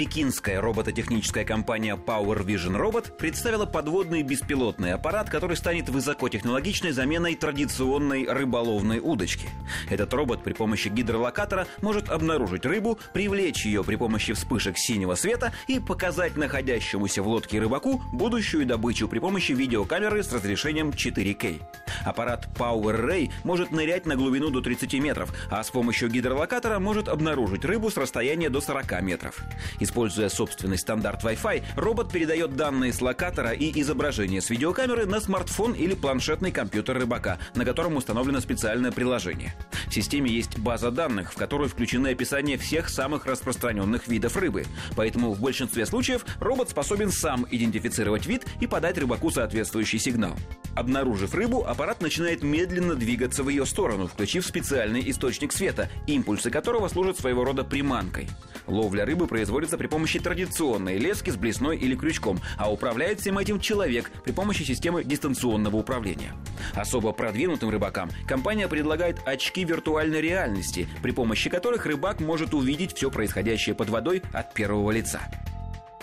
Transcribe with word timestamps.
Пекинская 0.00 0.62
робототехническая 0.62 1.44
компания 1.44 1.94
Power 1.94 2.42
Vision 2.42 2.74
Robot 2.74 3.18
представила 3.18 3.66
подводный 3.66 4.22
беспилотный 4.22 4.94
аппарат, 4.94 5.28
который 5.28 5.58
станет 5.58 5.90
высокотехнологичной 5.90 6.92
заменой 6.92 7.34
традиционной 7.34 8.24
рыболовной 8.26 9.00
удочки. 9.00 9.50
Этот 9.90 10.14
робот 10.14 10.42
при 10.42 10.54
помощи 10.54 10.88
гидролокатора 10.88 11.66
может 11.82 12.08
обнаружить 12.08 12.64
рыбу, 12.64 12.98
привлечь 13.12 13.66
ее 13.66 13.84
при 13.84 13.96
помощи 13.96 14.32
вспышек 14.32 14.78
синего 14.78 15.16
света 15.16 15.52
и 15.68 15.78
показать 15.78 16.34
находящемуся 16.34 17.22
в 17.22 17.28
лодке 17.28 17.60
рыбаку 17.60 18.00
будущую 18.10 18.64
добычу 18.64 19.06
при 19.06 19.18
помощи 19.18 19.52
видеокамеры 19.52 20.22
с 20.22 20.32
разрешением 20.32 20.92
4К. 20.92 21.60
Аппарат 22.06 22.48
Power 22.54 23.06
Ray 23.06 23.30
может 23.44 23.70
нырять 23.70 24.06
на 24.06 24.16
глубину 24.16 24.48
до 24.48 24.62
30 24.62 24.94
метров, 24.94 25.30
а 25.50 25.62
с 25.62 25.70
помощью 25.70 26.08
гидролокатора 26.08 26.78
может 26.78 27.06
обнаружить 27.06 27.66
рыбу 27.66 27.90
с 27.90 27.98
расстояния 27.98 28.48
до 28.48 28.62
40 28.62 29.02
метров. 29.02 29.44
Используя 29.90 30.28
собственный 30.28 30.78
стандарт 30.78 31.24
Wi-Fi, 31.24 31.64
робот 31.74 32.12
передает 32.12 32.54
данные 32.54 32.92
с 32.92 33.00
локатора 33.00 33.50
и 33.50 33.80
изображение 33.80 34.40
с 34.40 34.48
видеокамеры 34.48 35.04
на 35.04 35.20
смартфон 35.20 35.72
или 35.72 35.94
планшетный 35.94 36.52
компьютер 36.52 36.96
рыбака, 36.96 37.38
на 37.56 37.64
котором 37.64 37.96
установлено 37.96 38.38
специальное 38.38 38.92
приложение. 38.92 39.52
В 39.88 39.92
системе 39.92 40.30
есть 40.30 40.60
база 40.60 40.92
данных, 40.92 41.32
в 41.32 41.36
которую 41.36 41.68
включены 41.68 42.08
описания 42.08 42.56
всех 42.56 42.88
самых 42.88 43.26
распространенных 43.26 44.06
видов 44.06 44.36
рыбы. 44.36 44.64
Поэтому 44.94 45.32
в 45.32 45.40
большинстве 45.40 45.84
случаев 45.86 46.24
робот 46.38 46.70
способен 46.70 47.10
сам 47.10 47.44
идентифицировать 47.50 48.26
вид 48.26 48.46
и 48.60 48.68
подать 48.68 48.96
рыбаку 48.96 49.32
соответствующий 49.32 49.98
сигнал. 49.98 50.36
Обнаружив 50.74 51.34
рыбу, 51.34 51.64
аппарат 51.66 52.00
начинает 52.00 52.42
медленно 52.42 52.94
двигаться 52.94 53.42
в 53.42 53.48
ее 53.48 53.66
сторону, 53.66 54.06
включив 54.06 54.46
специальный 54.46 55.08
источник 55.10 55.52
света, 55.52 55.88
импульсы 56.06 56.50
которого 56.50 56.88
служат 56.88 57.18
своего 57.18 57.44
рода 57.44 57.64
приманкой. 57.64 58.28
Ловля 58.66 59.04
рыбы 59.04 59.26
производится 59.26 59.76
при 59.76 59.88
помощи 59.88 60.20
традиционной 60.20 60.96
лески 60.98 61.30
с 61.30 61.36
блесной 61.36 61.76
или 61.76 61.96
крючком, 61.96 62.40
а 62.56 62.70
управляет 62.72 63.20
всем 63.20 63.38
этим 63.38 63.58
человек 63.60 64.10
при 64.24 64.32
помощи 64.32 64.62
системы 64.62 65.02
дистанционного 65.02 65.76
управления. 65.76 66.32
Особо 66.74 67.12
продвинутым 67.12 67.70
рыбакам 67.70 68.10
компания 68.28 68.68
предлагает 68.68 69.18
очки 69.26 69.64
виртуальной 69.64 70.20
реальности, 70.20 70.88
при 71.02 71.10
помощи 71.10 71.50
которых 71.50 71.86
рыбак 71.86 72.20
может 72.20 72.54
увидеть 72.54 72.94
все 72.94 73.10
происходящее 73.10 73.74
под 73.74 73.88
водой 73.88 74.22
от 74.32 74.54
первого 74.54 74.90
лица 74.90 75.20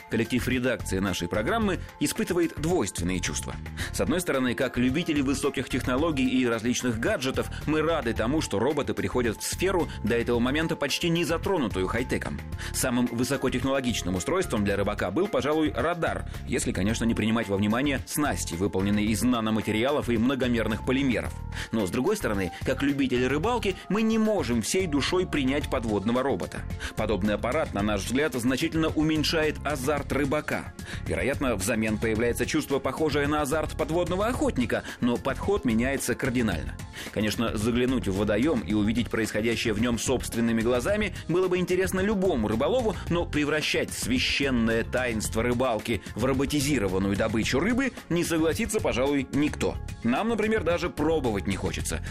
коллектив 0.09 0.47
редакции 0.47 0.99
нашей 0.99 1.27
программы 1.27 1.79
испытывает 1.99 2.59
двойственные 2.59 3.19
чувства. 3.19 3.55
С 3.91 4.01
одной 4.01 4.21
стороны, 4.21 4.53
как 4.53 4.77
любители 4.77 5.21
высоких 5.21 5.69
технологий 5.69 6.27
и 6.27 6.45
различных 6.45 6.99
гаджетов, 6.99 7.49
мы 7.65 7.81
рады 7.81 8.13
тому, 8.13 8.41
что 8.41 8.59
роботы 8.59 8.93
приходят 8.93 9.37
в 9.37 9.43
сферу, 9.43 9.87
до 10.03 10.15
этого 10.15 10.39
момента 10.39 10.75
почти 10.75 11.09
не 11.09 11.25
затронутую 11.25 11.87
хай-теком. 11.87 12.39
Самым 12.73 13.07
высокотехнологичным 13.07 14.15
устройством 14.15 14.63
для 14.63 14.75
рыбака 14.75 15.11
был, 15.11 15.27
пожалуй, 15.27 15.73
радар, 15.75 16.29
если, 16.47 16.71
конечно, 16.71 17.05
не 17.05 17.13
принимать 17.13 17.47
во 17.47 17.57
внимание 17.57 18.01
снасти, 18.05 18.55
выполненные 18.55 19.05
из 19.05 19.23
наноматериалов 19.23 20.09
и 20.09 20.17
многомерных 20.17 20.85
полимеров. 20.85 21.33
Но, 21.71 21.85
с 21.85 21.89
другой 21.89 22.17
стороны, 22.17 22.51
как 22.65 22.83
любители 22.83 23.25
рыбалки, 23.25 23.75
мы 23.89 24.01
не 24.01 24.17
можем 24.17 24.61
всей 24.61 24.87
душой 24.87 25.27
принять 25.27 25.69
подводного 25.69 26.23
робота. 26.23 26.59
Подобный 26.95 27.35
аппарат, 27.35 27.73
на 27.73 27.81
наш 27.81 28.05
взгляд, 28.05 28.33
значительно 28.33 28.89
уменьшает 28.89 29.55
азарт 29.63 29.96
азарт 29.97 30.11
рыбака. 30.11 30.73
Вероятно, 31.07 31.55
взамен 31.55 31.97
появляется 31.97 32.45
чувство, 32.45 32.79
похожее 32.79 33.27
на 33.27 33.41
азарт 33.41 33.75
подводного 33.75 34.27
охотника, 34.27 34.83
но 35.01 35.17
подход 35.17 35.65
меняется 35.65 36.13
кардинально. 36.13 36.75
Конечно, 37.13 37.57
заглянуть 37.57 38.07
в 38.07 38.15
водоем 38.15 38.59
и 38.59 38.73
увидеть 38.73 39.09
происходящее 39.09 39.73
в 39.73 39.81
нем 39.81 39.97
собственными 39.97 40.61
глазами 40.61 41.15
было 41.27 41.47
бы 41.47 41.57
интересно 41.57 41.99
любому 41.99 42.47
рыболову, 42.47 42.95
но 43.09 43.25
превращать 43.25 43.91
священное 43.91 44.83
таинство 44.83 45.41
рыбалки 45.41 46.01
в 46.15 46.25
роботизированную 46.25 47.15
добычу 47.15 47.59
рыбы 47.59 47.91
не 48.09 48.23
согласится, 48.23 48.79
пожалуй, 48.79 49.27
никто. 49.31 49.75
Нам, 50.03 50.29
например, 50.29 50.63
даже 50.63 50.89
пробовать 50.89 51.47
не 51.47 51.55
хочется. 51.55 52.03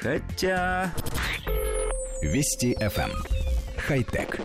Хотя... 0.00 0.92
Вести 2.20 2.74
FM. 2.74 3.10
Эм. 3.10 3.24
Хай-тек. 3.76 4.40